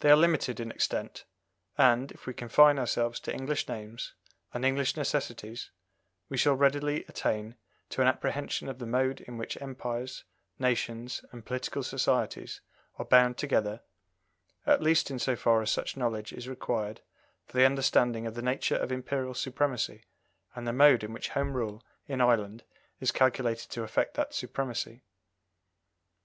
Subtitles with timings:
[0.00, 1.24] They are limited in extent,
[1.78, 4.12] and, if we confine ourselves to English names
[4.52, 5.70] and English necessities,
[6.28, 7.54] we shall readily attain
[7.90, 10.24] to an apprehension of the mode in which empires,
[10.58, 12.60] nations, and political societies
[12.98, 13.82] are bound together,
[14.66, 17.00] at least in so far as such knowledge is required
[17.46, 20.02] for the understanding of the nature of Imperial supremacy,
[20.56, 22.64] and the mode in which Home Rule in Ireland
[22.98, 25.04] is calculated to affect that supremacy.